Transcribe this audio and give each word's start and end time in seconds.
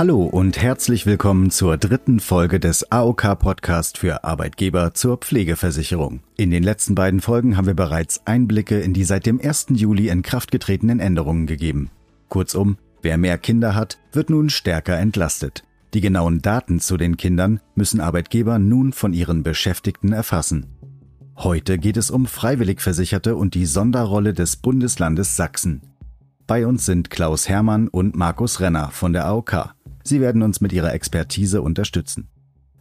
Hallo 0.00 0.22
und 0.22 0.56
herzlich 0.56 1.04
willkommen 1.04 1.50
zur 1.50 1.76
dritten 1.76 2.20
Folge 2.20 2.58
des 2.58 2.90
AOK 2.90 3.38
Podcast 3.38 3.98
für 3.98 4.24
Arbeitgeber 4.24 4.94
zur 4.94 5.18
Pflegeversicherung. 5.18 6.20
In 6.38 6.50
den 6.50 6.62
letzten 6.62 6.94
beiden 6.94 7.20
Folgen 7.20 7.58
haben 7.58 7.66
wir 7.66 7.74
bereits 7.74 8.26
Einblicke 8.26 8.80
in 8.80 8.94
die 8.94 9.04
seit 9.04 9.26
dem 9.26 9.38
1. 9.38 9.66
Juli 9.74 10.08
in 10.08 10.22
Kraft 10.22 10.52
getretenen 10.52 11.00
Änderungen 11.00 11.46
gegeben. 11.46 11.90
Kurzum, 12.30 12.78
wer 13.02 13.18
mehr 13.18 13.36
Kinder 13.36 13.74
hat, 13.74 13.98
wird 14.10 14.30
nun 14.30 14.48
stärker 14.48 14.96
entlastet. 14.98 15.64
Die 15.92 16.00
genauen 16.00 16.40
Daten 16.40 16.80
zu 16.80 16.96
den 16.96 17.18
Kindern 17.18 17.60
müssen 17.74 18.00
Arbeitgeber 18.00 18.58
nun 18.58 18.94
von 18.94 19.12
ihren 19.12 19.42
Beschäftigten 19.42 20.14
erfassen. 20.14 20.64
Heute 21.36 21.76
geht 21.76 21.98
es 21.98 22.10
um 22.10 22.24
Freiwilligversicherte 22.24 23.36
und 23.36 23.52
die 23.52 23.66
Sonderrolle 23.66 24.32
des 24.32 24.56
Bundeslandes 24.56 25.36
Sachsen. 25.36 25.89
Bei 26.50 26.66
uns 26.66 26.84
sind 26.84 27.10
Klaus 27.10 27.48
Hermann 27.48 27.86
und 27.86 28.16
Markus 28.16 28.58
Renner 28.58 28.90
von 28.90 29.12
der 29.12 29.24
AOK. 29.26 29.72
Sie 30.02 30.20
werden 30.20 30.42
uns 30.42 30.60
mit 30.60 30.72
ihrer 30.72 30.92
Expertise 30.92 31.62
unterstützen. 31.62 32.26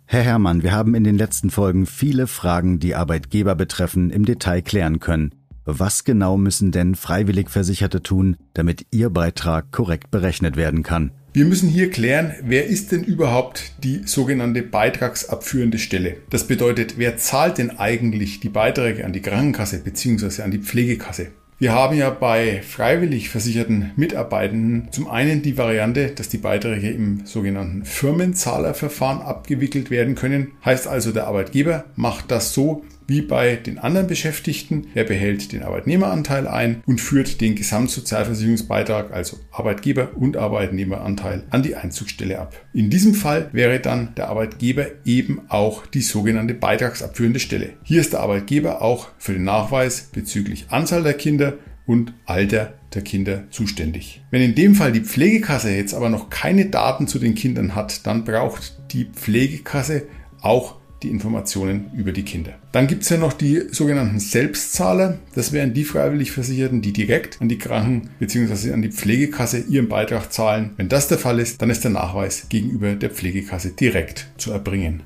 Herr 0.08 0.24
Herrmann, 0.24 0.64
wir 0.64 0.72
haben 0.72 0.96
in 0.96 1.04
den 1.04 1.20
letzten 1.20 1.52
Folgen 1.52 1.86
viele 1.86 2.26
Fragen, 2.26 2.80
die 2.80 2.96
Arbeitgeber 2.96 3.54
betreffen, 3.54 4.10
im 4.10 4.26
Detail 4.26 4.64
klären 4.64 5.00
können. 5.00 5.36
Was 5.66 6.04
genau 6.04 6.36
müssen 6.36 6.72
denn 6.72 6.96
Freiwilligversicherte 6.96 8.02
tun, 8.02 8.38
damit 8.56 8.88
ihr 8.90 9.12
Beitrag 9.12 9.72
korrekt 9.72 10.10
berechnet 10.10 10.56
werden 10.56 10.82
kann? 10.82 11.12
Wir 11.34 11.46
müssen 11.46 11.70
hier 11.70 11.92
klären, 11.92 12.34
wer 12.42 12.66
ist 12.66 12.92
denn 12.92 13.04
überhaupt 13.04 13.74
die 13.84 14.02
sogenannte 14.08 14.64
beitragsabführende 14.64 15.78
Stelle? 15.78 16.18
Das 16.32 16.48
bedeutet, 16.48 16.98
wer 16.98 17.18
zahlt 17.18 17.60
denn 17.60 17.78
eigentlich 17.78 18.40
die 18.40 18.50
Beiträge 18.50 19.06
an 19.06 19.14
die 19.14 19.22
Krankenkasse 19.22 19.84
bzw. 19.84 20.42
an 20.42 20.50
die 20.50 20.58
Pflegekasse? 20.58 21.28
Wir 21.62 21.74
haben 21.74 21.98
ja 21.98 22.10
bei 22.10 22.62
freiwillig 22.62 23.28
versicherten 23.28 23.92
Mitarbeitenden 23.98 24.88
zum 24.94 25.10
einen 25.10 25.42
die 25.42 25.58
Variante, 25.58 26.08
dass 26.08 26.30
die 26.30 26.38
Beiträge 26.38 26.90
im 26.90 27.26
sogenannten 27.26 27.84
Firmenzahlerverfahren 27.84 29.22
abgewickelt 29.22 29.92
werden 29.92 30.16
können. 30.16 30.54
Heißt 30.64 30.88
also, 30.88 31.12
der 31.12 31.28
Arbeitgeber 31.28 31.84
macht 31.98 32.32
das 32.32 32.54
so, 32.54 32.86
wie 33.10 33.22
bei 33.22 33.56
den 33.56 33.80
anderen 33.80 34.08
Beschäftigten. 34.08 34.88
Er 34.94 35.04
behält 35.04 35.52
den 35.52 35.64
Arbeitnehmeranteil 35.64 36.48
ein 36.48 36.84
und 36.86 37.02
führt 37.02 37.42
den 37.42 37.56
Gesamtsozialversicherungsbeitrag, 37.56 39.12
also 39.12 39.38
Arbeitgeber- 39.52 40.16
und 40.16 40.38
Arbeitnehmeranteil, 40.38 41.44
an 41.50 41.64
die 41.64 41.76
Einzugsstelle 41.76 42.40
ab. 42.40 42.56
In 42.74 42.90
diesem 42.90 43.14
Fall 43.14 43.50
wäre 43.52 43.80
dann 43.80 44.16
der 44.16 44.30
Arbeitgeber 44.30 44.86
eben 45.04 45.42
auch 45.50 45.86
die 45.88 46.02
sogenannte 46.02 46.54
beitragsabführende 46.54 47.40
Stelle. 47.40 47.72
Hier 47.84 48.00
ist 48.00 48.14
der 48.14 48.22
Arbeitgeber 48.22 48.82
auch 48.82 49.10
für 49.18 49.34
den 49.34 49.44
Nachweis 49.44 50.10
bezüglich 50.14 50.68
Anzahl 50.70 51.04
der 51.04 51.16
Kinder 51.16 51.56
und 51.86 52.14
Alter 52.26 52.76
der 52.94 53.02
Kinder 53.02 53.46
zuständig. 53.50 54.22
Wenn 54.30 54.44
in 54.44 54.54
dem 54.54 54.76
Fall 54.76 54.92
die 54.92 55.02
Pflegekasse 55.02 55.72
jetzt 55.72 55.96
aber 55.96 56.10
noch 56.10 56.30
keine 56.30 56.68
Daten 56.68 57.08
zu 57.08 57.18
den 57.18 57.34
Kindern 57.34 57.74
hat, 57.74 58.06
dann 58.06 58.24
braucht 58.26 58.80
die 58.92 59.06
Pflegekasse 59.06 60.04
auch 60.42 60.76
die 61.04 61.10
Informationen 61.10 61.92
über 61.96 62.12
die 62.12 62.24
Kinder. 62.24 62.54
Dann 62.72 62.88
gibt 62.88 63.04
es 63.04 63.10
ja 63.10 63.18
noch 63.18 63.34
die 63.34 63.64
sogenannten 63.72 64.20
Selbstzahler. 64.20 65.20
Das 65.36 65.52
wären 65.52 65.74
die 65.74 65.84
freiwillig 65.84 66.32
Versicherten, 66.32 66.82
die 66.82 66.94
direkt 66.94 67.42
an 67.42 67.50
die 67.50 67.58
Kranken- 67.58 68.10
bzw. 68.20 68.74
an 68.74 68.82
die 68.82 68.92
Pflegekasse 68.92 69.60
ihren 69.60 69.90
Beitrag 69.90 70.32
zahlen. 70.32 70.72
Wenn 70.78 70.90
das 70.90 71.08
der 71.08 71.18
Fall 71.18 71.40
ist, 71.40 71.62
dann 71.62 71.70
ist 71.70 71.84
der 71.84 71.92
Nachweis 71.92 72.48
gegenüber 72.50 72.96
der 72.96 73.10
Pflegekasse 73.10 73.72
direkt 73.72 74.28
zu 74.38 74.52
erbringen. 74.52 75.04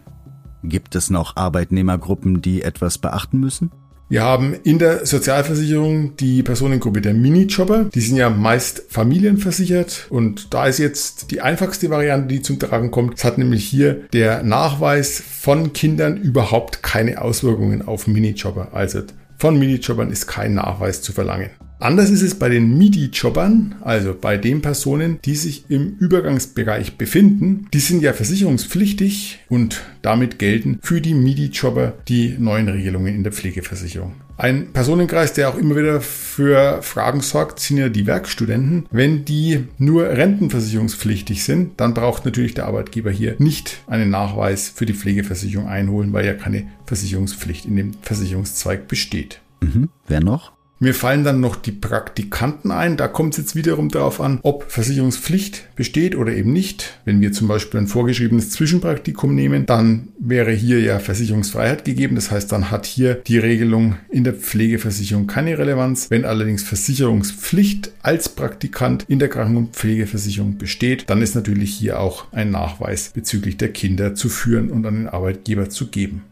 Gibt 0.64 0.96
es 0.96 1.10
noch 1.10 1.36
Arbeitnehmergruppen, 1.36 2.42
die 2.42 2.62
etwas 2.62 2.98
beachten 2.98 3.40
müssen? 3.40 3.72
Wir 4.14 4.22
haben 4.22 4.54
in 4.64 4.78
der 4.78 5.08
Sozialversicherung 5.08 6.16
die 6.18 6.44
Personengruppe 6.44 7.02
der 7.02 7.16
Minijobber. 7.16 7.86
Die 7.86 8.00
sind 8.00 8.18
ja 8.18 8.30
meist 8.30 8.84
familienversichert 8.88 10.06
und 10.12 10.54
da 10.54 10.68
ist 10.68 10.78
jetzt 10.78 11.32
die 11.32 11.42
einfachste 11.42 11.90
Variante, 11.90 12.28
die 12.28 12.44
zum 12.44 12.60
Tragen 12.60 12.92
kommt. 12.92 13.18
Es 13.18 13.24
hat 13.24 13.40
nämlich 13.40 13.66
hier 13.66 14.04
der 14.14 14.44
Nachweis 14.44 15.20
von 15.20 15.74
Kindern 15.74 16.18
überhaupt 16.18 16.84
keine 16.84 17.24
Auswirkungen 17.24 17.82
auf 17.82 18.06
Minijobber. 18.06 18.68
Also 18.74 19.02
von 19.40 19.58
Minijobbern 19.58 20.12
ist 20.12 20.28
kein 20.28 20.54
Nachweis 20.54 21.02
zu 21.02 21.12
verlangen. 21.12 21.50
Anders 21.84 22.12
ist 22.12 22.22
es 22.22 22.36
bei 22.36 22.48
den 22.48 22.78
MIDI-Jobbern, 22.78 23.76
also 23.82 24.16
bei 24.16 24.38
den 24.38 24.62
Personen, 24.62 25.20
die 25.26 25.36
sich 25.36 25.66
im 25.68 25.98
Übergangsbereich 26.00 26.98
befinden. 26.98 27.68
Die 27.74 27.82
sind 27.82 28.02
ja 28.02 28.14
versicherungspflichtig 28.14 29.40
und 29.50 29.82
damit 30.02 30.40
gelten 30.40 30.80
für 30.82 31.02
die 31.02 31.14
MIDI-Jobber 31.14 31.92
die 32.08 32.38
neuen 32.40 32.70
Regelungen 32.70 33.14
in 33.14 33.24
der 33.24 33.34
Pflegeversicherung. 33.34 34.14
Ein 34.38 34.72
Personenkreis, 34.72 35.34
der 35.34 35.50
auch 35.50 35.58
immer 35.58 35.76
wieder 35.76 36.00
für 36.00 36.82
Fragen 36.82 37.20
sorgt, 37.20 37.60
sind 37.60 37.76
ja 37.76 37.90
die 37.90 38.08
Werkstudenten. 38.08 38.86
Wenn 38.90 39.26
die 39.26 39.66
nur 39.78 40.06
rentenversicherungspflichtig 40.06 41.44
sind, 41.44 41.82
dann 41.82 41.94
braucht 41.94 42.24
natürlich 42.24 42.54
der 42.54 42.68
Arbeitgeber 42.68 43.12
hier 43.12 43.36
nicht 43.40 43.84
einen 43.88 44.10
Nachweis 44.10 44.70
für 44.70 44.86
die 44.86 44.94
Pflegeversicherung 44.94 45.68
einholen, 45.68 46.14
weil 46.14 46.26
ja 46.26 46.34
keine 46.34 46.66
Versicherungspflicht 46.86 47.66
in 47.66 47.76
dem 47.76 47.92
Versicherungszweig 48.02 48.88
besteht. 48.88 49.42
Mhm. 49.60 49.90
Wer 50.08 50.22
noch? 50.22 50.53
Mir 50.80 50.94
fallen 50.94 51.24
dann 51.24 51.40
noch 51.40 51.56
die 51.56 51.72
Praktikanten 51.72 52.70
ein. 52.72 52.98
Da 52.98 53.08
kommt 53.08 53.34
es 53.34 53.38
jetzt 53.38 53.56
wiederum 53.56 53.88
darauf 53.88 54.20
an, 54.20 54.40
ob 54.44 54.70
Versicherungspflicht 54.70 55.76
besteht 55.76 56.14
oder 56.14 56.34
eben 56.34 56.52
nicht. 56.52 57.00
Wenn 57.06 57.22
wir 57.22 57.32
zum 57.32 57.48
Beispiel 57.48 57.80
ein 57.80 57.88
vorgeschriebenes 57.88 58.50
Zwischenpraktikum 58.50 59.34
nehmen, 59.34 59.66
dann 59.66 60.10
wäre 60.20 60.52
hier 60.52 60.82
ja 60.82 61.00
Versicherungsfreiheit 61.00 61.86
gegeben. 61.86 62.16
Das 62.16 62.32
heißt, 62.32 62.52
dann 62.52 62.70
hat 62.70 62.86
hier 62.86 63.16
die 63.16 63.38
Regelung 63.38 63.96
in 64.10 64.26
der 64.26 64.34
Pflegeversicherung 64.34 65.26
keine 65.26 65.58
Relevanz. 65.58 66.10
Wenn 66.10 66.26
allerdings 66.26 66.64
Versicherungspflicht 66.64 67.92
als 68.02 68.28
Praktikant 68.28 69.06
in 69.08 69.20
der 69.20 69.30
Kranken- 69.30 69.56
und 69.56 69.76
Pflegeversicherung 69.76 70.58
besteht, 70.58 71.10
dann 71.10 71.22
ist 71.22 71.36
natürlich 71.36 71.74
hier 71.74 72.00
auch 72.00 72.26
ein 72.34 72.52
Nachweis 72.52 73.12
bezüglich 73.14 73.56
der 73.56 73.72
Kinder 73.72 74.16
zu 74.16 74.28
führen 74.28 74.70
und 74.70 74.86
an 74.86 74.96
den 74.96 75.08
Arbeitgeber 75.08 75.70
zu 75.70 75.88
geben. 75.88 76.24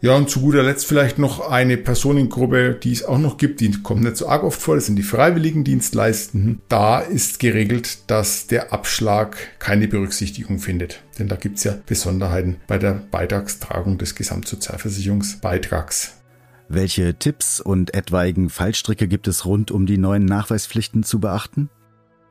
Ja, 0.00 0.14
und 0.14 0.30
zu 0.30 0.40
guter 0.40 0.62
Letzt 0.62 0.86
vielleicht 0.86 1.18
noch 1.18 1.50
eine 1.50 1.76
Personengruppe, 1.76 2.78
die 2.80 2.92
es 2.92 3.04
auch 3.04 3.18
noch 3.18 3.36
gibt, 3.36 3.60
die 3.60 3.72
kommt 3.82 4.02
nicht 4.02 4.16
so 4.16 4.28
arg 4.28 4.44
oft 4.44 4.60
vor, 4.60 4.76
das 4.76 4.86
sind 4.86 4.94
die 4.94 5.02
freiwilligen 5.02 5.64
Dienstleistenden. 5.64 6.60
Da 6.68 7.00
ist 7.00 7.40
geregelt, 7.40 8.08
dass 8.08 8.46
der 8.46 8.72
Abschlag 8.72 9.36
keine 9.58 9.88
Berücksichtigung 9.88 10.60
findet. 10.60 11.02
Denn 11.18 11.26
da 11.26 11.34
gibt 11.34 11.58
es 11.58 11.64
ja 11.64 11.76
Besonderheiten 11.84 12.58
bei 12.68 12.78
der 12.78 13.02
Beitragstragung 13.10 13.98
des 13.98 14.14
Gesamtsozialversicherungsbeitrags. 14.14 16.14
Welche 16.68 17.18
Tipps 17.18 17.60
und 17.60 17.94
etwaigen 17.94 18.50
Fallstricke 18.50 19.08
gibt 19.08 19.26
es 19.26 19.46
rund 19.46 19.72
um 19.72 19.86
die 19.86 19.98
neuen 19.98 20.26
Nachweispflichten 20.26 21.02
zu 21.02 21.18
beachten? 21.18 21.70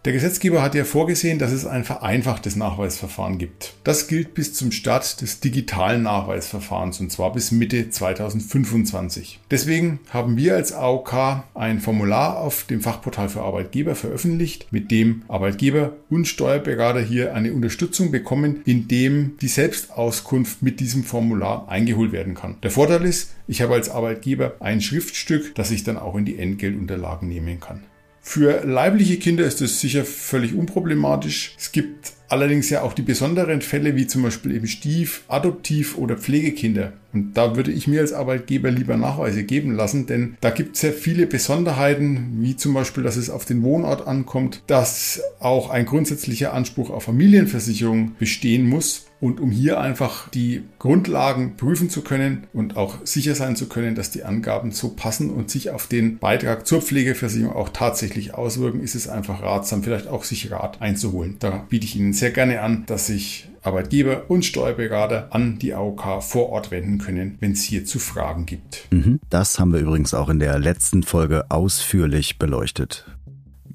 Der 0.07 0.13
Gesetzgeber 0.13 0.61
hat 0.61 0.73
ja 0.73 0.85
vorgesehen, 0.85 1.37
dass 1.37 1.51
es 1.51 1.65
ein 1.65 1.83
vereinfachtes 1.83 2.55
Nachweisverfahren 2.55 3.37
gibt. 3.37 3.73
Das 3.83 4.07
gilt 4.07 4.35
bis 4.35 4.53
zum 4.53 4.71
Start 4.71 5.19
des 5.19 5.41
digitalen 5.41 6.03
Nachweisverfahrens 6.03 7.01
und 7.01 7.11
zwar 7.11 7.33
bis 7.33 7.51
Mitte 7.51 7.89
2025. 7.89 9.41
Deswegen 9.51 9.99
haben 10.09 10.37
wir 10.37 10.55
als 10.55 10.71
AOK 10.71 11.43
ein 11.53 11.81
Formular 11.81 12.39
auf 12.39 12.63
dem 12.63 12.79
Fachportal 12.79 13.27
für 13.27 13.41
Arbeitgeber 13.41 13.95
veröffentlicht, 13.95 14.67
mit 14.71 14.91
dem 14.91 15.23
Arbeitgeber 15.27 15.91
und 16.09 16.25
Steuerberater 16.25 17.01
hier 17.01 17.35
eine 17.35 17.51
Unterstützung 17.51 18.09
bekommen, 18.09 18.61
indem 18.63 19.35
die 19.41 19.49
Selbstauskunft 19.49 20.63
mit 20.63 20.79
diesem 20.79 21.03
Formular 21.03 21.67
eingeholt 21.67 22.13
werden 22.13 22.33
kann. 22.33 22.55
Der 22.63 22.71
Vorteil 22.71 23.03
ist, 23.03 23.33
ich 23.45 23.61
habe 23.61 23.73
als 23.73 23.89
Arbeitgeber 23.89 24.55
ein 24.61 24.79
Schriftstück, 24.79 25.53
das 25.55 25.69
ich 25.69 25.83
dann 25.83 25.97
auch 25.97 26.15
in 26.15 26.23
die 26.23 26.39
Entgeltunterlagen 26.39 27.27
nehmen 27.27 27.59
kann. 27.59 27.83
Für 28.29 28.65
leibliche 28.65 29.19
Kinder 29.19 29.45
ist 29.45 29.61
es 29.61 29.79
sicher 29.79 30.03
völlig 30.03 30.53
unproblematisch. 30.53 31.55
Es 31.57 31.71
gibt 31.71 32.11
allerdings 32.27 32.69
ja 32.69 32.81
auch 32.81 32.91
die 32.91 33.01
besonderen 33.01 33.61
Fälle 33.61 33.95
wie 33.95 34.05
zum 34.05 34.21
Beispiel 34.21 34.53
eben 34.53 34.67
Stief-, 34.67 35.23
Adoptiv- 35.29 35.97
oder 35.97 36.17
Pflegekinder. 36.17 36.91
Und 37.17 37.33
da 37.33 37.55
würde 37.55 37.71
ich 37.71 37.87
mir 37.87 38.01
als 38.01 38.13
Arbeitgeber 38.13 38.69
lieber 38.69 38.95
Nachweise 38.95 39.43
geben 39.43 39.73
lassen, 39.73 40.05
denn 40.05 40.37
da 40.39 40.51
gibt 40.51 40.75
es 40.75 40.83
ja 40.83 40.91
viele 40.91 41.25
Besonderheiten, 41.25 42.37
wie 42.41 42.55
zum 42.55 42.75
Beispiel, 42.75 43.03
dass 43.03 43.17
es 43.17 43.31
auf 43.31 43.43
den 43.43 43.63
Wohnort 43.63 44.05
ankommt, 44.05 44.61
dass 44.67 45.21
auch 45.39 45.71
ein 45.71 45.87
grundsätzlicher 45.87 46.53
Anspruch 46.53 46.91
auf 46.91 47.03
Familienversicherung 47.05 48.11
bestehen 48.19 48.69
muss. 48.69 49.05
Und 49.19 49.39
um 49.39 49.49
hier 49.49 49.81
einfach 49.81 50.29
die 50.29 50.61
Grundlagen 50.77 51.57
prüfen 51.57 51.89
zu 51.89 52.03
können 52.03 52.45
und 52.53 52.77
auch 52.77 53.03
sicher 53.03 53.33
sein 53.33 53.55
zu 53.55 53.67
können, 53.67 53.95
dass 53.95 54.11
die 54.11 54.23
Angaben 54.23 54.69
so 54.69 54.89
passen 54.89 55.31
und 55.31 55.49
sich 55.49 55.71
auf 55.71 55.87
den 55.87 56.19
Beitrag 56.19 56.67
zur 56.67 56.83
Pflegeversicherung 56.83 57.55
auch 57.55 57.69
tatsächlich 57.69 58.35
auswirken, 58.35 58.79
ist 58.79 58.93
es 58.93 59.07
einfach 59.07 59.41
ratsam, 59.41 59.81
vielleicht 59.81 60.07
auch 60.07 60.23
sich 60.23 60.51
Rat 60.51 60.83
einzuholen. 60.83 61.37
Da 61.39 61.65
biete 61.67 61.85
ich 61.85 61.95
Ihnen 61.95 62.13
sehr 62.13 62.29
gerne 62.29 62.61
an, 62.61 62.83
dass 62.85 63.07
sich 63.07 63.46
Arbeitgeber 63.67 64.29
und 64.29 64.45
Steuerberater 64.45 65.27
an 65.31 65.59
die 65.59 65.73
AOK 65.73 66.23
vor 66.23 66.49
Ort 66.49 66.71
wenden 66.71 66.97
können, 66.97 67.37
wenn 67.39 67.51
es 67.51 67.63
hierzu 67.63 67.99
Fragen 67.99 68.45
gibt. 68.45 68.87
Mhm. 68.91 69.19
Das 69.29 69.59
haben 69.59 69.73
wir 69.73 69.81
übrigens 69.81 70.13
auch 70.13 70.29
in 70.29 70.39
der 70.39 70.57
letzten 70.57 71.03
Folge 71.03 71.45
ausführlich 71.49 72.39
beleuchtet. 72.39 73.05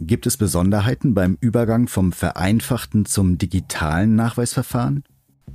Gibt 0.01 0.27
es 0.27 0.37
Besonderheiten 0.37 1.15
beim 1.15 1.37
Übergang 1.41 1.87
vom 1.87 2.11
vereinfachten 2.11 3.05
zum 3.05 3.39
digitalen 3.39 4.17
Nachweisverfahren? 4.17 5.05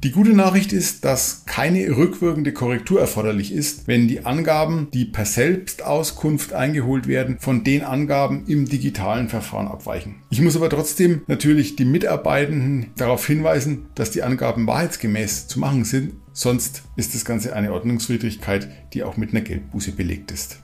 Die 0.03 0.11
gute 0.11 0.33
Nachricht 0.33 0.73
ist, 0.73 1.05
dass 1.05 1.43
keine 1.45 1.97
rückwirkende 1.97 2.53
Korrektur 2.53 2.99
erforderlich 2.99 3.51
ist, 3.51 3.87
wenn 3.87 4.07
die 4.07 4.25
Angaben, 4.27 4.89
die 4.93 5.05
per 5.05 5.25
Selbstauskunft 5.25 6.53
eingeholt 6.53 7.07
werden, 7.07 7.37
von 7.39 7.63
den 7.63 7.83
Angaben 7.83 8.45
im 8.45 8.65
digitalen 8.65 9.27
Verfahren 9.27 9.67
abweichen. 9.67 10.17
Ich 10.29 10.39
muss 10.39 10.55
aber 10.55 10.69
trotzdem 10.69 11.23
natürlich 11.25 11.77
die 11.77 11.85
Mitarbeitenden 11.85 12.91
darauf 12.95 13.25
hinweisen, 13.25 13.87
dass 13.95 14.11
die 14.11 14.21
Angaben 14.21 14.67
wahrheitsgemäß 14.67 15.47
zu 15.47 15.59
machen 15.59 15.83
sind, 15.83 16.13
sonst 16.31 16.83
ist 16.95 17.15
das 17.15 17.25
Ganze 17.25 17.55
eine 17.55 17.73
Ordnungswidrigkeit, 17.73 18.69
die 18.93 19.03
auch 19.03 19.17
mit 19.17 19.31
einer 19.31 19.41
Geldbuße 19.41 19.93
belegt 19.93 20.31
ist. 20.31 20.59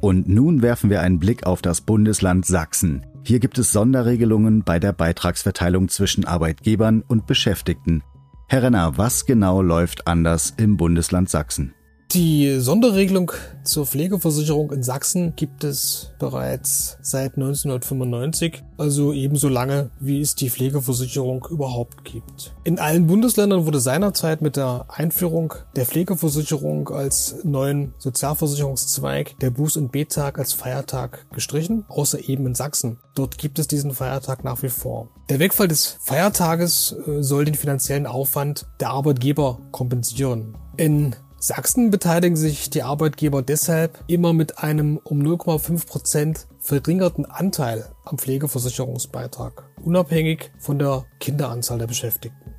Und 0.00 0.28
nun 0.28 0.62
werfen 0.62 0.90
wir 0.90 1.00
einen 1.00 1.18
Blick 1.18 1.44
auf 1.44 1.60
das 1.60 1.80
Bundesland 1.80 2.46
Sachsen. 2.46 3.04
Hier 3.24 3.40
gibt 3.40 3.58
es 3.58 3.72
Sonderregelungen 3.72 4.62
bei 4.62 4.78
der 4.78 4.92
Beitragsverteilung 4.92 5.88
zwischen 5.88 6.24
Arbeitgebern 6.24 7.02
und 7.02 7.26
Beschäftigten. 7.26 8.04
Herr 8.50 8.62
Renner, 8.62 8.96
was 8.96 9.26
genau 9.26 9.60
läuft 9.60 10.06
anders 10.06 10.54
im 10.56 10.78
Bundesland 10.78 11.28
Sachsen? 11.28 11.74
Die 12.12 12.58
Sonderregelung 12.58 13.32
zur 13.64 13.84
Pflegeversicherung 13.84 14.72
in 14.72 14.82
Sachsen 14.82 15.36
gibt 15.36 15.62
es 15.62 16.12
bereits 16.18 16.96
seit 17.02 17.34
1995, 17.34 18.62
also 18.78 19.12
ebenso 19.12 19.48
lange, 19.48 19.90
wie 20.00 20.22
es 20.22 20.34
die 20.34 20.48
Pflegeversicherung 20.48 21.46
überhaupt 21.50 22.06
gibt. 22.06 22.54
In 22.64 22.78
allen 22.78 23.08
Bundesländern 23.08 23.66
wurde 23.66 23.78
seinerzeit 23.78 24.40
mit 24.40 24.56
der 24.56 24.86
Einführung 24.88 25.52
der 25.76 25.84
Pflegeversicherung 25.84 26.88
als 26.88 27.44
neuen 27.44 27.92
Sozialversicherungszweig 27.98 29.38
der 29.40 29.52
Buß- 29.52 29.76
und 29.76 29.92
B-Tag 29.92 30.38
als 30.38 30.54
Feiertag 30.54 31.26
gestrichen, 31.34 31.84
außer 31.88 32.26
eben 32.26 32.46
in 32.46 32.54
Sachsen. 32.54 33.00
Dort 33.14 33.36
gibt 33.36 33.58
es 33.58 33.68
diesen 33.68 33.92
Feiertag 33.92 34.44
nach 34.44 34.62
wie 34.62 34.70
vor. 34.70 35.10
Der 35.28 35.40
Wegfall 35.40 35.68
des 35.68 35.98
Feiertages 36.00 36.96
äh, 37.06 37.22
soll 37.22 37.44
den 37.44 37.54
finanziellen 37.54 38.06
Aufwand 38.06 38.66
der 38.80 38.88
Arbeitgeber 38.88 39.58
kompensieren. 39.72 40.56
In 40.78 41.14
Sachsen 41.40 41.90
beteiligen 41.90 42.36
sich 42.36 42.68
die 42.68 42.82
Arbeitgeber 42.82 43.42
deshalb 43.42 44.02
immer 44.08 44.32
mit 44.32 44.58
einem 44.58 44.96
um 44.96 45.20
0,5 45.20 45.86
Prozent 45.86 46.48
verringerten 46.58 47.26
Anteil 47.26 47.84
am 48.04 48.18
Pflegeversicherungsbeitrag, 48.18 49.62
unabhängig 49.84 50.50
von 50.58 50.80
der 50.80 51.04
Kinderanzahl 51.20 51.78
der 51.78 51.86
Beschäftigten. 51.86 52.54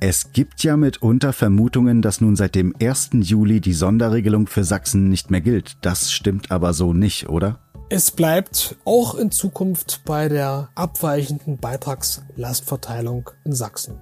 Es 0.00 0.32
gibt 0.32 0.62
ja 0.62 0.76
mitunter 0.76 1.32
Vermutungen, 1.32 2.02
dass 2.02 2.20
nun 2.20 2.36
seit 2.36 2.54
dem 2.54 2.74
1. 2.80 3.10
Juli 3.20 3.62
die 3.62 3.72
Sonderregelung 3.72 4.46
für 4.46 4.64
Sachsen 4.64 5.08
nicht 5.08 5.30
mehr 5.30 5.40
gilt. 5.40 5.78
Das 5.80 6.12
stimmt 6.12 6.50
aber 6.50 6.74
so 6.74 6.92
nicht, 6.92 7.30
oder? 7.30 7.60
Es 7.88 8.10
bleibt 8.10 8.76
auch 8.84 9.14
in 9.14 9.30
Zukunft 9.30 10.02
bei 10.04 10.28
der 10.28 10.68
abweichenden 10.74 11.58
Beitragslastverteilung 11.58 13.30
in 13.44 13.52
Sachsen. 13.52 13.96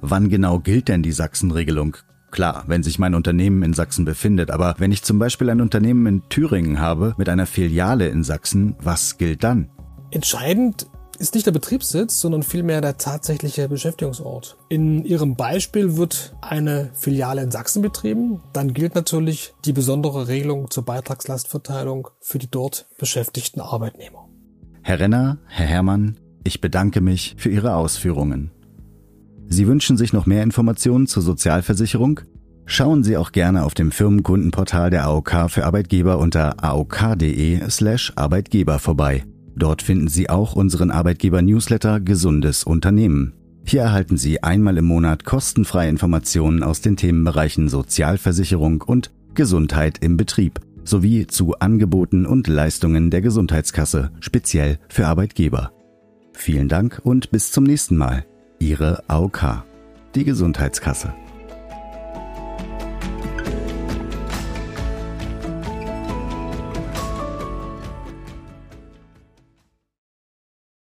Wann 0.00 0.28
genau 0.28 0.58
gilt 0.58 0.88
denn 0.88 1.02
die 1.02 1.12
Sachsenregelung? 1.12 1.96
Klar, 2.30 2.64
wenn 2.66 2.82
sich 2.82 2.98
mein 2.98 3.14
Unternehmen 3.14 3.62
in 3.62 3.72
Sachsen 3.72 4.04
befindet, 4.04 4.50
aber 4.50 4.74
wenn 4.78 4.92
ich 4.92 5.02
zum 5.02 5.18
Beispiel 5.18 5.50
ein 5.50 5.60
Unternehmen 5.60 6.06
in 6.06 6.28
Thüringen 6.28 6.78
habe 6.80 7.14
mit 7.16 7.28
einer 7.28 7.46
Filiale 7.46 8.08
in 8.08 8.22
Sachsen, 8.22 8.76
was 8.80 9.18
gilt 9.18 9.42
dann? 9.42 9.70
Entscheidend 10.10 10.86
ist 11.18 11.34
nicht 11.34 11.46
der 11.46 11.52
Betriebssitz, 11.52 12.18
sondern 12.20 12.42
vielmehr 12.42 12.80
der 12.80 12.96
tatsächliche 12.96 13.68
Beschäftigungsort. 13.68 14.56
In 14.70 15.04
Ihrem 15.04 15.36
Beispiel 15.36 15.96
wird 15.96 16.34
eine 16.40 16.90
Filiale 16.94 17.42
in 17.42 17.50
Sachsen 17.50 17.82
betrieben, 17.82 18.40
dann 18.54 18.72
gilt 18.72 18.94
natürlich 18.94 19.52
die 19.66 19.74
besondere 19.74 20.28
Regelung 20.28 20.70
zur 20.70 20.84
Beitragslastverteilung 20.84 22.08
für 22.20 22.38
die 22.38 22.50
dort 22.50 22.86
beschäftigten 22.98 23.60
Arbeitnehmer. 23.60 24.28
Herr 24.82 24.98
Renner, 24.98 25.38
Herr 25.46 25.66
Herrmann, 25.66 26.18
ich 26.42 26.62
bedanke 26.62 27.02
mich 27.02 27.34
für 27.36 27.50
Ihre 27.50 27.74
Ausführungen. 27.74 28.50
Sie 29.52 29.66
wünschen 29.66 29.96
sich 29.96 30.12
noch 30.12 30.26
mehr 30.26 30.44
Informationen 30.44 31.08
zur 31.08 31.24
Sozialversicherung? 31.24 32.20
Schauen 32.66 33.02
Sie 33.02 33.16
auch 33.16 33.32
gerne 33.32 33.64
auf 33.64 33.74
dem 33.74 33.90
Firmenkundenportal 33.90 34.90
der 34.90 35.06
AOK 35.06 35.50
für 35.50 35.66
Arbeitgeber 35.66 36.18
unter 36.20 36.62
aok.de 36.62 37.68
slash 37.68 38.12
Arbeitgeber 38.14 38.78
vorbei. 38.78 39.24
Dort 39.56 39.82
finden 39.82 40.06
Sie 40.06 40.30
auch 40.30 40.54
unseren 40.54 40.92
Arbeitgeber-Newsletter 40.92 41.98
Gesundes 41.98 42.62
Unternehmen. 42.62 43.34
Hier 43.64 43.82
erhalten 43.82 44.16
Sie 44.16 44.40
einmal 44.40 44.78
im 44.78 44.84
Monat 44.84 45.24
kostenfreie 45.24 45.90
Informationen 45.90 46.62
aus 46.62 46.80
den 46.80 46.96
Themenbereichen 46.96 47.68
Sozialversicherung 47.68 48.82
und 48.82 49.10
Gesundheit 49.34 49.98
im 50.00 50.16
Betrieb 50.16 50.60
sowie 50.84 51.26
zu 51.26 51.58
Angeboten 51.58 52.24
und 52.24 52.46
Leistungen 52.46 53.10
der 53.10 53.20
Gesundheitskasse, 53.20 54.12
speziell 54.20 54.78
für 54.88 55.08
Arbeitgeber. 55.08 55.72
Vielen 56.32 56.68
Dank 56.68 57.00
und 57.02 57.32
bis 57.32 57.50
zum 57.50 57.64
nächsten 57.64 57.96
Mal. 57.96 58.24
Ihre 58.62 59.02
AOK, 59.08 59.64
die 60.14 60.24
Gesundheitskasse. 60.24 61.14